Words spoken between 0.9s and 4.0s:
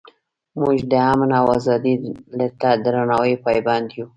د امن او ازادۍ ته درناوي پابند